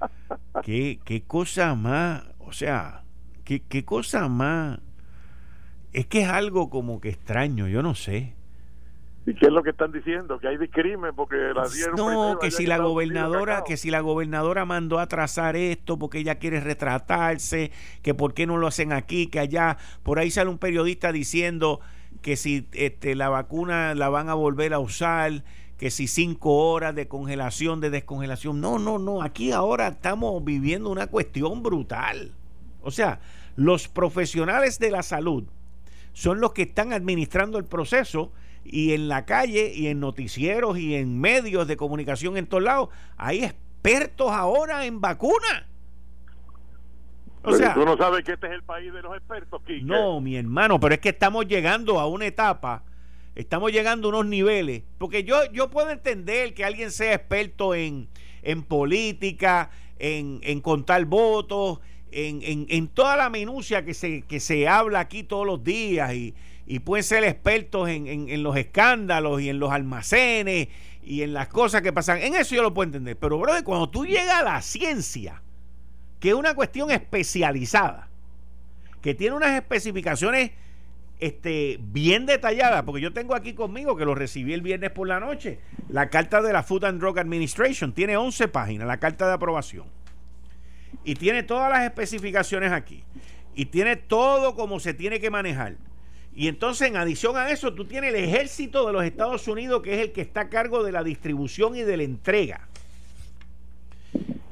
[0.63, 3.03] qué, qué cosa más, o sea,
[3.43, 4.79] qué, qué cosa más.
[5.93, 8.36] Es que es algo como que extraño, yo no sé.
[9.25, 10.39] ¿Y qué es lo que están diciendo?
[10.39, 14.65] Que hay discrimen porque la dieron No, que si la gobernadora, que si la gobernadora
[14.65, 19.27] mandó a trazar esto porque ella quiere retratarse, que por qué no lo hacen aquí,
[19.27, 21.81] que allá, por ahí sale un periodista diciendo
[22.23, 25.43] que si este, la vacuna la van a volver a usar,
[25.77, 28.60] que si cinco horas de congelación, de descongelación.
[28.60, 32.34] No, no, no, aquí ahora estamos viviendo una cuestión brutal.
[32.81, 33.19] O sea,
[33.55, 35.43] los profesionales de la salud
[36.13, 38.31] son los que están administrando el proceso
[38.63, 42.89] y en la calle y en noticieros y en medios de comunicación en todos lados
[43.17, 45.65] hay expertos ahora en vacunas.
[47.43, 49.84] O sea, tú no sabes que este es el país de los expertos, Quique.
[49.84, 52.84] No, mi hermano, pero es que estamos llegando a una etapa,
[53.34, 58.10] estamos llegando a unos niveles, porque yo, yo puedo entender que alguien sea experto en,
[58.43, 61.80] en política, en, en contar votos,
[62.12, 66.13] en, en, en, toda la minucia que se, que se habla aquí todos los días
[66.13, 66.34] y,
[66.65, 70.67] y pueden ser expertos en, en, los escándalos y en los almacenes
[71.04, 72.19] y en las cosas que pasan.
[72.19, 73.17] En eso yo lo puedo entender.
[73.17, 75.41] Pero, brother, cuando tú llegas a la ciencia,
[76.19, 78.10] que es una cuestión especializada,
[79.02, 80.52] que tiene unas especificaciones
[81.19, 85.19] este, bien detalladas, porque yo tengo aquí conmigo, que lo recibí el viernes por la
[85.19, 89.34] noche, la carta de la Food and Drug Administration, tiene 11 páginas, la carta de
[89.34, 90.00] aprobación.
[91.03, 93.03] Y tiene todas las especificaciones aquí.
[93.55, 95.75] Y tiene todo como se tiene que manejar.
[96.33, 99.95] Y entonces, en adición a eso, tú tienes el ejército de los Estados Unidos, que
[99.95, 102.67] es el que está a cargo de la distribución y de la entrega.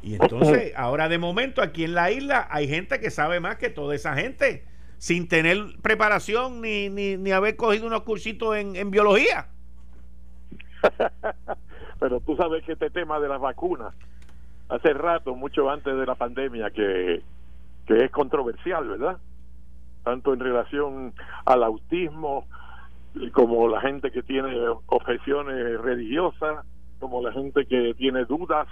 [0.01, 3.69] Y entonces, ahora de momento, aquí en la isla hay gente que sabe más que
[3.69, 4.65] toda esa gente,
[4.97, 9.47] sin tener preparación ni, ni, haber cogido unos cursitos en, en biología.
[11.99, 13.93] Pero tú sabes que este tema de las vacunas,
[14.69, 17.21] hace rato, mucho antes de la pandemia, que,
[17.85, 19.17] que es controversial, ¿verdad?
[20.03, 21.13] tanto en relación
[21.45, 22.47] al autismo
[23.33, 24.55] como la gente que tiene
[24.87, 26.65] objeciones religiosas,
[26.99, 28.67] como la gente que tiene dudas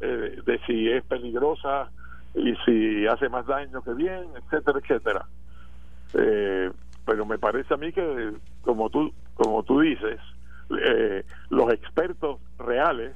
[0.00, 1.90] eh, de si es peligrosa
[2.34, 5.26] y si hace más daño que bien, etcétera, etcétera.
[6.14, 6.70] Eh,
[7.06, 8.32] pero me parece a mí que,
[8.62, 10.18] como tú, como tú dices,
[10.82, 13.14] eh, los expertos reales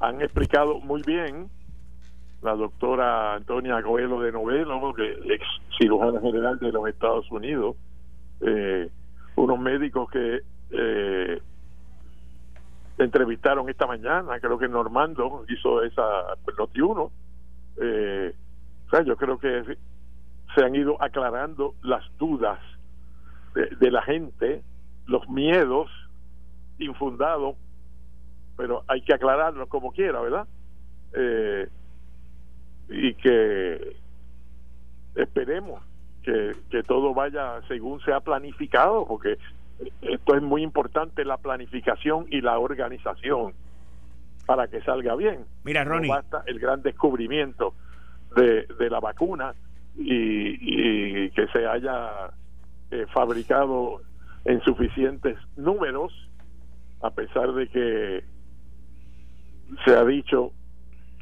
[0.00, 1.48] han explicado muy bien
[2.42, 5.44] la doctora Antonia Coelho de Novelo, que ex
[5.78, 7.76] cirujana general de los Estados Unidos,
[8.40, 8.90] eh,
[9.36, 11.40] unos médicos que eh,
[12.98, 17.12] entrevistaron esta mañana, creo que Normando hizo esa pues, noti uno.
[17.80, 18.34] Eh,
[18.86, 19.76] o sea, yo creo que
[20.54, 22.58] se han ido aclarando las dudas
[23.54, 24.62] de, la gente,
[25.06, 25.90] los miedos
[26.78, 27.56] infundados,
[28.56, 30.46] pero hay que aclararlos como quiera, ¿verdad?
[31.14, 31.68] Eh,
[32.88, 33.96] y que
[35.14, 35.82] esperemos
[36.22, 39.38] que, que todo vaya según se ha planificado, porque
[40.00, 43.54] esto es muy importante la planificación y la organización
[44.46, 45.44] para que salga bien.
[45.64, 46.08] Mira, Ronnie.
[46.08, 47.74] No basta el gran descubrimiento
[48.36, 49.54] de, de la vacuna
[49.96, 52.30] y, y que se haya
[52.90, 54.02] eh, fabricado
[54.44, 56.12] en suficientes números,
[57.02, 58.24] a pesar de que
[59.84, 60.52] se ha dicho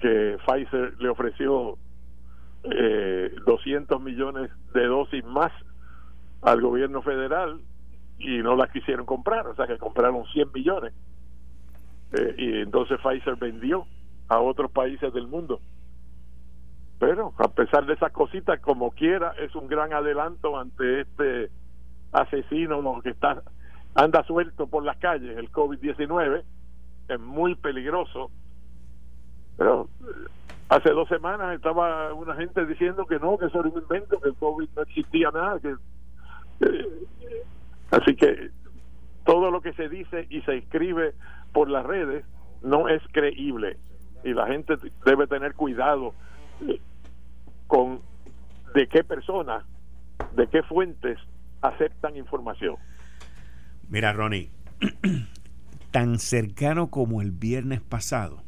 [0.00, 1.78] que Pfizer le ofreció
[2.64, 5.52] eh, 200 millones de dosis más
[6.42, 7.60] al gobierno federal
[8.18, 10.92] y no las quisieron comprar, o sea que compraron 100 millones.
[12.12, 13.86] Eh, y entonces Pfizer vendió
[14.28, 15.60] a otros países del mundo.
[16.98, 21.50] Pero a pesar de esas cositas, como quiera, es un gran adelanto ante este
[22.12, 23.42] asesino que está
[23.94, 26.44] anda suelto por las calles, el COVID-19,
[27.08, 28.30] es muy peligroso
[29.60, 30.28] pero eh,
[30.70, 34.30] hace dos semanas estaba una gente diciendo que no, que eso era un invento, que
[34.30, 35.60] el COVID no existía nada.
[35.60, 35.76] Que,
[37.90, 38.50] así que
[39.26, 41.12] todo lo que se dice y se escribe
[41.52, 42.24] por las redes
[42.62, 43.76] no es creíble
[44.24, 46.14] y la gente debe tener cuidado
[46.66, 46.80] eh,
[47.66, 48.00] con
[48.74, 49.62] de qué personas,
[50.36, 51.18] de qué fuentes
[51.60, 52.76] aceptan información.
[53.90, 54.50] Mira, Ronnie,
[55.90, 58.42] tan cercano como el viernes pasado,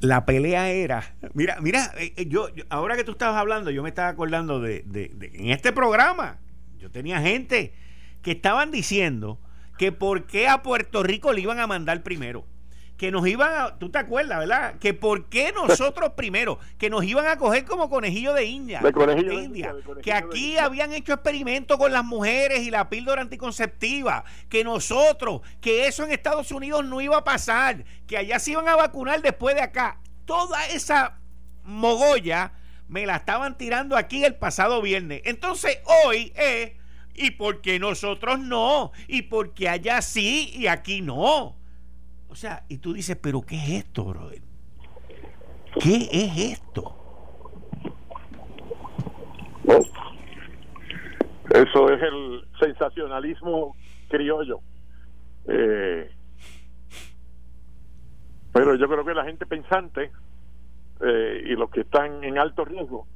[0.00, 3.88] la pelea era, mira, mira, eh, eh, yo, ahora que tú estabas hablando, yo me
[3.88, 6.38] estaba acordando de, de, en este programa,
[6.78, 7.74] yo tenía gente
[8.22, 9.40] que estaban diciendo
[9.78, 12.44] que por qué a Puerto Rico le iban a mandar primero
[12.96, 14.78] que nos iban a, tú te acuerdas, ¿verdad?
[14.78, 19.34] Que por qué nosotros primero, que nos iban a coger como conejillo de India, de,
[19.34, 25.40] India, que aquí habían hecho experimentos con las mujeres y la píldora anticonceptiva, que nosotros,
[25.60, 29.22] que eso en Estados Unidos no iba a pasar, que allá se iban a vacunar
[29.22, 29.98] después de acá.
[30.24, 31.18] Toda esa
[31.64, 32.52] mogolla
[32.88, 35.22] me la estaban tirando aquí el pasado viernes.
[35.24, 36.72] Entonces hoy es,
[37.14, 38.92] ¿y por qué nosotros no?
[39.08, 41.56] ¿Y por qué allá sí y aquí no?
[42.28, 44.42] O sea, y tú dices, pero ¿qué es esto, brother?
[45.80, 47.00] ¿Qué es esto?
[51.54, 53.76] eso es el sensacionalismo
[54.08, 54.60] criollo.
[55.46, 56.10] Eh,
[58.52, 60.10] pero yo creo que la gente pensante
[61.00, 63.06] eh, y los que están en alto riesgo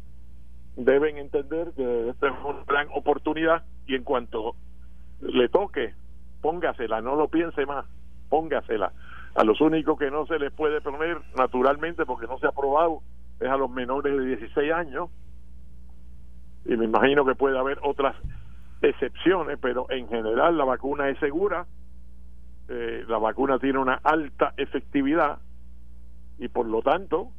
[0.77, 4.55] deben entender que esta es una gran oportunidad y en cuanto
[5.21, 5.95] le toque,
[6.41, 7.87] póngasela, no lo piense más,
[8.29, 8.93] póngasela.
[9.35, 13.03] A los únicos que no se les puede poner, naturalmente, porque no se ha aprobado,
[13.41, 15.11] es a los menores de 16 años.
[16.65, 18.17] Y me imagino que puede haber otras
[18.83, 21.67] excepciones, pero en general la vacuna es segura,
[22.69, 25.39] eh, la vacuna tiene una alta efectividad
[26.39, 27.31] y por lo tanto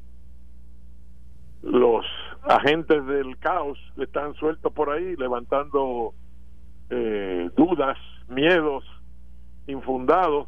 [1.61, 2.05] los
[2.43, 6.13] agentes del caos están sueltos por ahí levantando
[6.89, 7.97] eh, dudas,
[8.27, 8.83] miedos
[9.67, 10.47] infundados.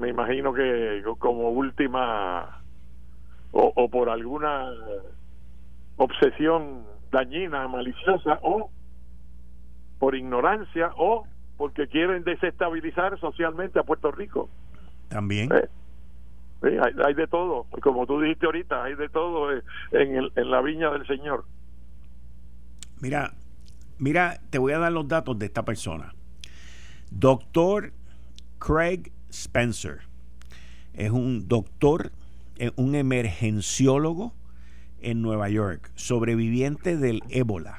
[0.00, 2.62] Me imagino que como última
[3.52, 4.72] o, o por alguna
[5.96, 8.70] obsesión dañina, maliciosa o
[9.98, 11.26] por ignorancia o
[11.58, 14.48] porque quieren desestabilizar socialmente a Puerto Rico.
[15.08, 15.50] También.
[15.52, 20.50] Eh, hay, de todo, como tú dijiste ahorita, hay de todo eh, en, el, en
[20.50, 21.44] la viña del Señor.
[23.00, 23.32] Mira,
[23.98, 26.14] mira, te voy a dar los datos de esta persona.
[27.10, 27.92] Doctor
[28.58, 30.00] Craig Spencer
[30.94, 32.12] es un doctor,
[32.56, 34.34] eh, un emergenciólogo
[35.00, 37.78] en Nueva York, sobreviviente del ébola,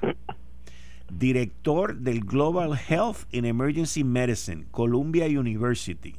[1.11, 6.15] director del Global Health in Emergency Medicine, Columbia University,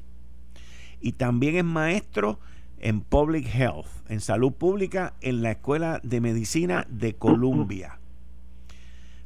[1.00, 2.38] y también es maestro
[2.78, 7.98] en Public Health, en salud pública, en la Escuela de Medicina de Columbia.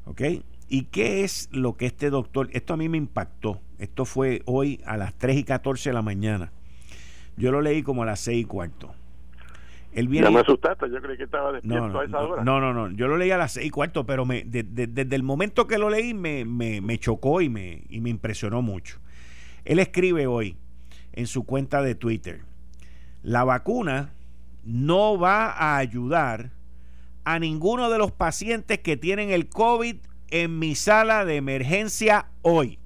[0.04, 0.22] ¿Ok?
[0.68, 4.80] ¿Y qué es lo que este doctor, esto a mí me impactó, esto fue hoy
[4.86, 6.52] a las 3 y 14 de la mañana,
[7.36, 8.94] yo lo leí como a las 6 y cuarto.
[9.92, 12.44] Él viene, ya me asustaste, yo creí que estaba despierto no, a esa hora.
[12.44, 15.22] No, no, no, yo lo leí a las 6 y cuarto, pero me, desde el
[15.22, 18.98] momento que lo leí me, me, me chocó y me, y me impresionó mucho.
[19.64, 20.56] Él escribe hoy
[21.12, 22.42] en su cuenta de Twitter,
[23.22, 24.12] la vacuna
[24.64, 26.50] no va a ayudar
[27.24, 29.96] a ninguno de los pacientes que tienen el COVID
[30.30, 32.78] en mi sala de emergencia hoy.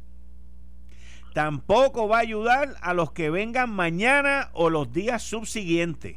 [1.32, 6.16] Tampoco va a ayudar a los que vengan mañana o los días subsiguientes.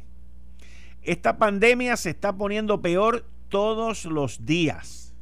[1.02, 5.14] Esta pandemia se está poniendo peor todos los días.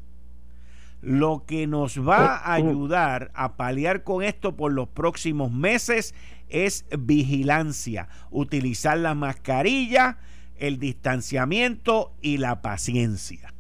[1.00, 6.14] Lo que nos va a ayudar a paliar con esto por los próximos meses
[6.48, 10.18] es vigilancia, utilizar la mascarilla,
[10.56, 13.52] el distanciamiento y la paciencia.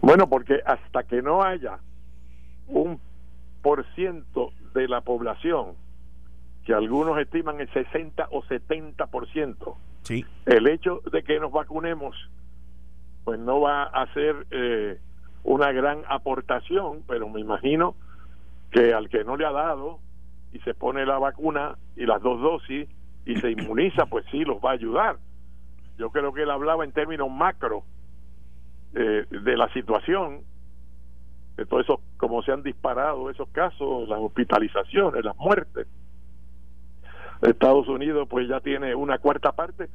[0.00, 1.78] Bueno, porque hasta que no haya
[2.66, 3.00] un
[3.94, 5.74] ciento de la población,
[6.64, 10.24] que algunos estiman el 60 o 70 por ciento, sí.
[10.46, 12.16] el hecho de que nos vacunemos,
[13.24, 14.98] pues no va a ser eh,
[15.42, 17.94] una gran aportación, pero me imagino
[18.70, 20.00] que al que no le ha dado,
[20.52, 22.88] y se pone la vacuna y las dos dosis
[23.26, 25.16] y se inmuniza, pues sí, los va a ayudar.
[25.98, 27.84] Yo creo que él hablaba en términos macro
[28.94, 30.42] eh, de la situación,
[31.68, 35.86] todo eso, como se han disparado esos casos, las hospitalizaciones, las muertes.
[37.42, 39.88] Estados Unidos pues ya tiene una cuarta parte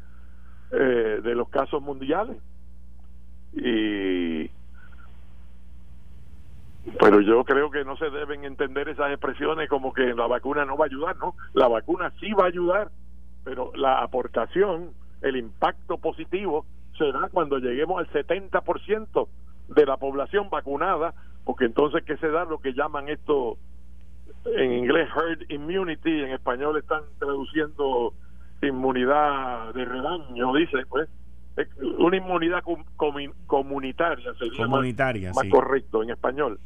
[0.71, 2.37] eh, de los casos mundiales
[3.53, 4.49] y
[6.99, 10.77] pero yo creo que no se deben entender esas expresiones como que la vacuna no
[10.77, 11.35] va a ayudar, ¿no?
[11.53, 12.89] La vacuna sí va a ayudar,
[13.43, 14.91] pero la aportación,
[15.21, 16.65] el impacto positivo
[16.97, 19.27] será cuando lleguemos al 70%
[19.69, 23.57] de la población vacunada, porque entonces que se da lo que llaman esto
[24.45, 28.13] en inglés herd immunity, en español están traduciendo
[28.61, 31.09] inmunidad de rebaño, dice, pues
[31.97, 32.63] una inmunidad
[33.47, 36.59] comunitaria sería comunitaria, más correcto en español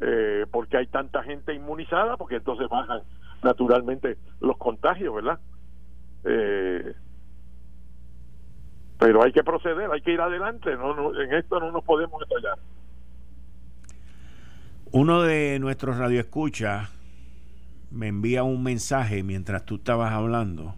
[0.00, 3.02] eh, porque hay tanta gente inmunizada, porque entonces bajan
[3.42, 5.38] naturalmente los contagios, ¿verdad?
[6.24, 6.94] Eh,
[8.98, 12.58] pero hay que proceder, hay que ir adelante, no, en esto no nos podemos estallar.
[14.96, 16.88] Uno de nuestros radioescuchas
[17.90, 20.76] me envía un mensaje mientras tú estabas hablando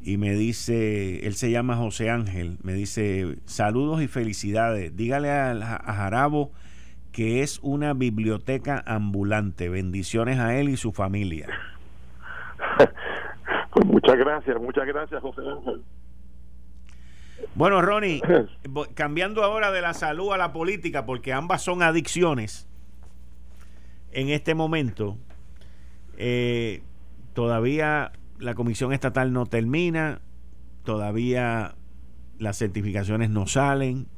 [0.00, 5.50] y me dice, él se llama José Ángel, me dice, saludos y felicidades, dígale a,
[5.50, 6.52] a Jarabo
[7.10, 9.68] que es una biblioteca ambulante.
[9.68, 11.48] Bendiciones a él y su familia.
[13.72, 15.82] Pues muchas gracias, muchas gracias, José Ángel.
[17.54, 18.22] Bueno, Ronnie,
[18.94, 22.67] cambiando ahora de la salud a la política, porque ambas son adicciones
[24.20, 25.16] en este momento,
[26.16, 26.82] eh,
[27.34, 28.10] todavía
[28.40, 30.20] la Comisión Estatal no termina,
[30.82, 31.76] todavía
[32.38, 34.08] las certificaciones no salen,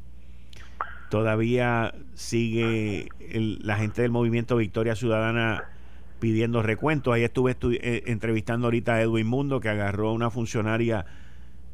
[1.11, 3.09] Todavía sigue
[3.65, 5.65] la gente del movimiento Victoria Ciudadana
[6.21, 7.13] pidiendo recuentos.
[7.13, 11.07] Ahí estuve eh, entrevistando ahorita a Edwin Mundo, que agarró a una funcionaria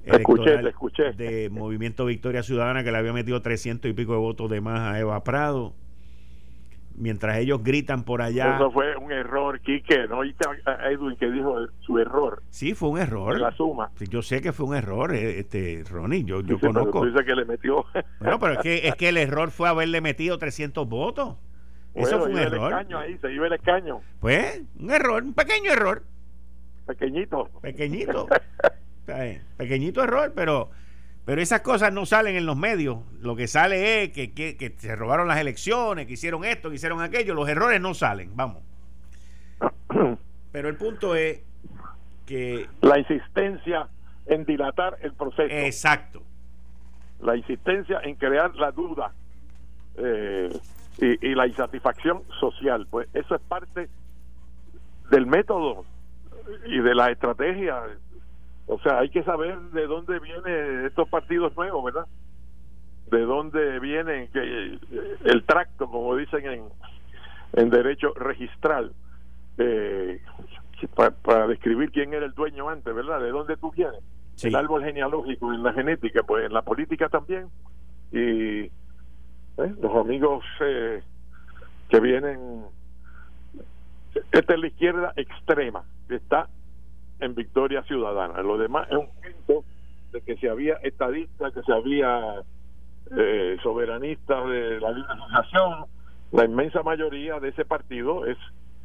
[0.06, 4.50] electoral escuché, de Movimiento Victoria Ciudadana que le había metido 300 y pico de votos
[4.50, 5.74] de más a Eva Prado
[6.96, 8.56] mientras ellos gritan por allá.
[8.56, 10.06] Eso fue un error, Quique.
[10.08, 12.42] ¿No oíste a Edwin que dijo su error?
[12.50, 13.38] Sí, fue un error.
[13.38, 13.90] la suma.
[14.08, 16.24] yo sé que fue un error, eh, este Ronnie.
[16.24, 17.02] Yo, yo conozco.
[17.02, 17.84] Pero que le metió.
[18.20, 21.36] bueno, pero es que, es que el error fue haberle metido 300 votos.
[21.94, 22.72] Eso fue un error.
[22.72, 24.00] El escaño ahí, se iba el escaño.
[24.20, 26.02] Pues, un error, un pequeño error.
[26.86, 27.48] Pequeñito.
[27.62, 28.28] Pequeñito.
[29.56, 30.70] pequeñito error, pero
[31.26, 32.98] pero esas cosas no salen en los medios.
[33.20, 37.02] Lo que sale es que, que, se robaron las elecciones, que hicieron esto, que hicieron
[37.02, 37.34] aquello.
[37.34, 38.62] Los errores no salen, vamos.
[40.52, 41.42] Pero el punto es
[42.26, 42.68] que...
[42.80, 43.88] La insistencia
[44.26, 45.52] en dilatar el proceso.
[45.52, 46.22] Exacto.
[47.20, 49.12] La insistencia en crear la duda
[49.96, 50.56] eh,
[50.98, 52.86] y, y la insatisfacción social.
[52.88, 53.88] Pues eso es parte
[55.10, 55.84] del método
[56.66, 57.82] y de la estrategia
[58.66, 62.06] o sea, hay que saber de dónde vienen estos partidos nuevos, ¿verdad?
[63.10, 64.78] De dónde vienen que eh,
[65.24, 66.64] el tracto, como dicen en,
[67.52, 68.92] en derecho registral,
[69.58, 70.20] eh,
[71.22, 73.20] para, describir quién era el dueño antes, ¿verdad?
[73.20, 74.02] De dónde tú vienes.
[74.42, 77.48] El árbol genealógico en la genética, pues en la política también.
[78.12, 78.70] Y ¿eh?
[79.56, 82.66] los amigos que vienen
[84.32, 86.48] esta es la izquierda extrema, que está
[87.20, 88.42] en Victoria Ciudadana.
[88.42, 89.64] Lo demás es un cuento
[90.12, 92.42] de que si había estadistas, que si había
[93.16, 95.86] eh, soberanistas de la libre asociación,
[96.32, 98.36] la inmensa mayoría de ese partido es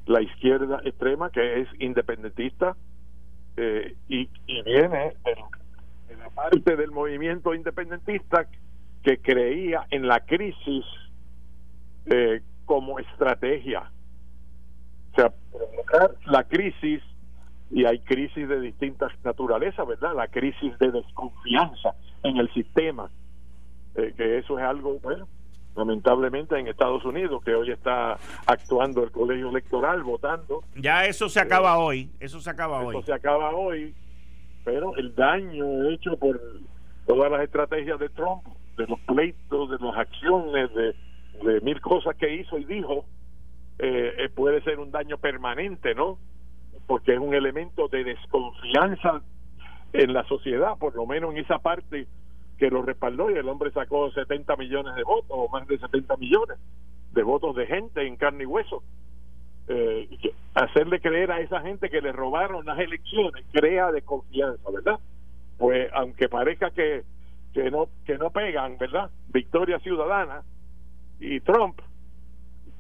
[0.06, 2.76] la izquierda extrema, que es independentista
[3.58, 4.30] eh, y,
[4.64, 5.14] viene
[6.08, 8.48] de, la parte del movimiento independentista
[9.04, 10.86] que creía en la crisis
[12.06, 13.92] eh, como estrategia.
[15.12, 17.02] O sea, provocar la crisis
[17.72, 20.14] y hay crisis de distintas naturalezas, ¿verdad?
[20.16, 23.10] La crisis de desconfianza en el sistema,
[23.96, 25.28] eh, que eso es algo, bueno,
[25.76, 30.64] lamentablemente en Estados Unidos, que hoy está actuando el colegio electoral, votando.
[30.76, 32.98] Ya eso se acaba eh, hoy, eso se acaba hoy.
[32.98, 33.96] Eso se acaba hoy,
[34.66, 36.42] pero el daño hecho por
[37.08, 38.44] todas las estrategias de Trump,
[38.78, 40.94] de los pleitos, de las acciones, de,
[41.62, 43.06] mil cosas que hizo y dijo,
[43.80, 46.20] eh, puede ser un daño permanente, ¿no?
[46.88, 49.22] Porque es un elemento de desconfianza
[49.94, 52.08] en la sociedad, por lo menos en esa parte
[52.58, 56.16] que lo respaldó y el hombre sacó 70 millones de votos o más de 70
[56.18, 56.58] millones
[57.12, 58.84] de votos de gente en carne y hueso.
[59.68, 60.08] Eh,
[60.54, 65.00] hacerle creer a esa gente que le robaron las elecciones crea desconfianza, ¿verdad?
[65.58, 67.04] Pues aunque parezca que,
[67.54, 69.10] que no que no pegan, ¿verdad?
[69.30, 70.44] Victoria Ciudadana
[71.20, 71.80] y Trump,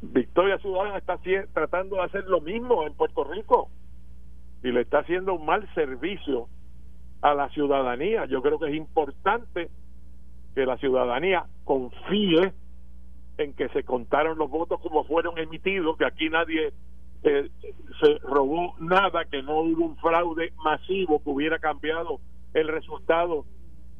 [0.02, 1.20] Victoria Ciudadana está
[1.54, 3.70] tratando de hacer lo mismo en Puerto Rico
[4.64, 6.48] y le está haciendo un mal servicio
[7.22, 8.26] a la ciudadanía.
[8.26, 9.70] Yo creo que es importante
[10.56, 12.54] que la ciudadanía confíe
[13.38, 16.74] en que se contaron los votos como fueron emitidos, que aquí nadie
[17.24, 17.50] eh,
[18.02, 22.20] se robó nada, que no hubo un fraude masivo que hubiera cambiado
[22.54, 23.46] el resultado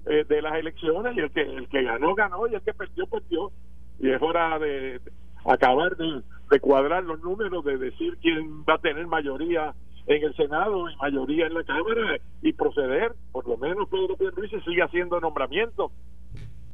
[0.06, 3.06] eh, de las elecciones y el que el que ganó ganó y el que perdió
[3.06, 3.52] perdió
[4.00, 5.00] y es hora de,
[5.46, 9.76] acabar de, de cuadrar los números de decir quién va a tener mayoría
[10.08, 14.60] en el Senado y mayoría en la Cámara y proceder, por lo menos Pedro Pierluisi
[14.62, 15.92] sigue haciendo nombramientos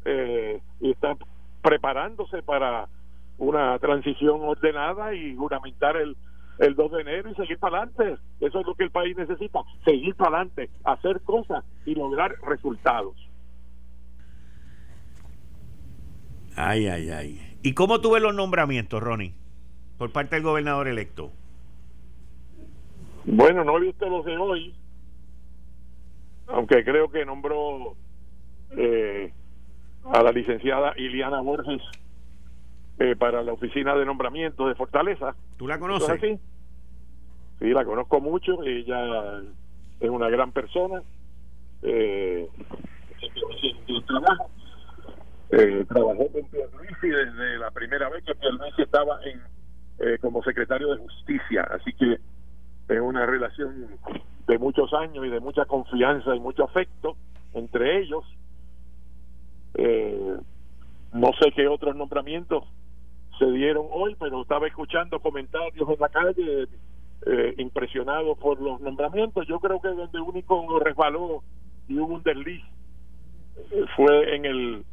[0.05, 1.15] eh, y está
[1.61, 2.87] preparándose para
[3.37, 6.15] una transición ordenada y juramentar el,
[6.59, 8.17] el 2 de enero y seguir para adelante.
[8.39, 13.15] Eso es lo que el país necesita, seguir para adelante, hacer cosas y lograr resultados.
[16.55, 17.57] Ay, ay, ay.
[17.61, 19.33] ¿Y cómo tuve los nombramientos, Ronnie?
[19.97, 21.31] Por parte del gobernador electo.
[23.27, 24.73] Bueno, no he visto los de hoy,
[26.47, 27.97] aunque creo que nombró
[28.71, 29.33] eh,
[30.05, 31.81] a la licenciada Iliana Borges
[32.99, 35.35] eh, para la oficina de nombramiento de Fortaleza.
[35.57, 36.21] ¿Tú la conoces?
[36.21, 36.39] Sí,
[37.59, 38.63] sí, la conozco mucho.
[38.63, 39.41] Ella
[39.99, 41.03] es una gran persona.
[41.81, 42.47] Eh,
[44.07, 44.49] trabajo.
[45.49, 49.41] Eh, trabajó con Pierluisi desde la primera vez que Pierluisi estaba en
[49.99, 51.63] eh, como secretario de Justicia.
[51.63, 52.19] Así que
[52.87, 53.87] es una relación
[54.47, 57.15] de muchos años y de mucha confianza y mucho afecto
[57.53, 58.23] entre ellos.
[59.73, 60.37] Eh,
[61.13, 62.63] no sé qué otros nombramientos
[63.37, 66.67] se dieron hoy, pero estaba escuchando comentarios en la calle
[67.25, 69.47] eh, impresionado por los nombramientos.
[69.47, 71.43] Yo creo que donde único resbaló
[71.87, 72.63] y hubo un desliz
[73.71, 74.85] eh, fue en el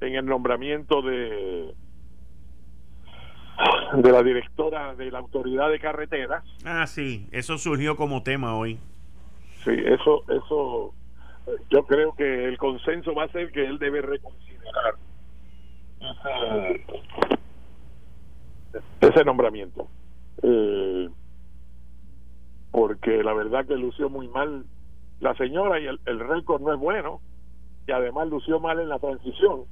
[0.00, 1.74] en el nombramiento de
[3.94, 6.44] de la directora de la autoridad de carreteras.
[6.64, 8.78] Ah, sí, eso surgió como tema hoy.
[9.64, 10.94] Sí, eso, eso
[11.70, 14.94] yo creo que el consenso va a ser que él debe reconsiderar
[19.00, 19.88] ese, nombramiento.
[20.42, 21.08] Eh,
[22.70, 24.66] porque la verdad que lució muy mal
[25.20, 27.20] la señora y el, el récord no es bueno
[27.86, 29.64] y además lució mal en la transición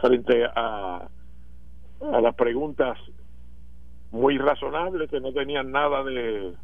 [0.00, 1.08] frente a,
[2.00, 2.98] a las preguntas
[4.10, 6.54] muy razonables que no tenían nada de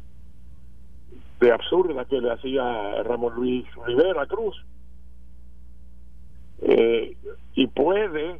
[1.39, 4.55] de absurda que le hacía Ramón Luis Rivera Cruz.
[6.61, 7.15] Eh,
[7.53, 8.39] y puede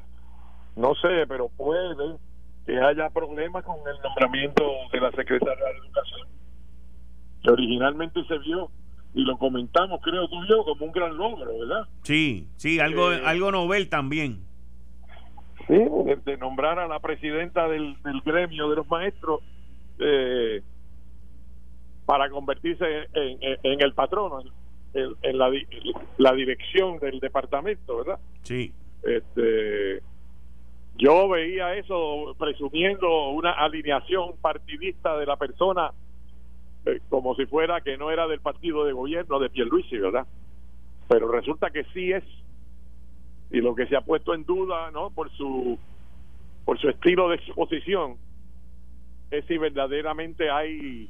[0.75, 2.17] no sé pero puede
[2.65, 6.27] que haya problemas con el nombramiento de la secretaria de educación
[7.43, 8.71] que originalmente se vio
[9.13, 13.11] y lo comentamos creo tú y yo como un gran logro verdad sí sí algo
[13.11, 14.46] eh, algo novel también
[15.67, 15.75] Sí,
[16.25, 19.41] de, nombrar a la presidenta del, gremio de los maestros
[19.99, 20.61] eh,
[22.05, 24.41] para convertirse en, el patrono,
[24.93, 25.51] en, la,
[26.17, 28.19] la, dirección del departamento, ¿verdad?
[28.43, 28.73] Sí.
[29.03, 30.01] Este,
[30.97, 35.91] yo veía eso presumiendo una alineación partidista de la persona
[36.85, 40.25] eh, como si fuera que no era del partido de gobierno de Pierluisi, ¿verdad?
[41.09, 42.23] Pero resulta que sí es
[43.51, 45.77] y lo que se ha puesto en duda no por su
[46.65, 48.17] por su estilo de exposición
[49.31, 51.09] es si verdaderamente hay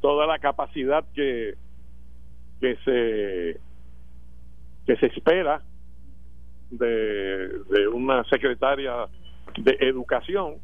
[0.00, 1.54] toda la capacidad que
[2.60, 3.60] que se
[4.86, 5.62] que se espera
[6.70, 9.06] de, de una secretaria
[9.56, 10.56] de educación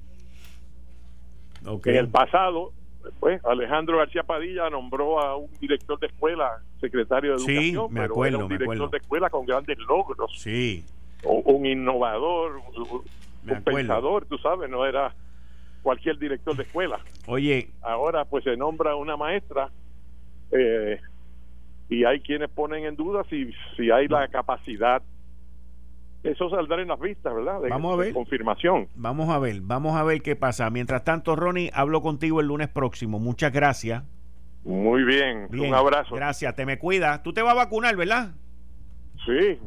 [1.84, 2.72] en el pasado
[3.20, 8.24] pues Alejandro García Padilla nombró a un director de escuela secretario de educación me pero
[8.24, 10.30] era un director de escuela con grandes logros.
[10.36, 10.84] Sí.
[11.24, 15.14] Un, innovador un, pensador tú sabes no era
[15.82, 17.00] cualquier director de escuela.
[17.26, 17.70] Oye.
[17.82, 19.70] Ahora pues se nombra una maestra
[20.50, 21.00] eh,
[21.88, 25.02] y hay quienes ponen en duda si si hay la capacidad
[26.24, 27.60] eso saldrá en las vistas, ¿verdad?
[27.68, 28.14] vamos a ver.
[28.14, 28.88] confirmación.
[28.94, 30.68] Vamos a ver, vamos a ver qué pasa.
[30.70, 33.18] Mientras tanto, Ronnie, hablo contigo el lunes próximo.
[33.18, 34.02] Muchas gracias.
[34.64, 36.14] Muy bien, un abrazo.
[36.14, 37.22] Gracias, te me cuidas.
[37.22, 38.30] Tú te vas a vacunar, ¿verdad?
[39.26, 39.58] Sí,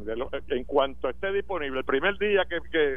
[0.48, 2.96] en cuanto esté disponible, el primer día que, que,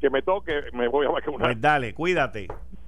[0.00, 1.48] que me toque, me voy a vacunar.
[1.48, 2.46] Pues dale, cuídate.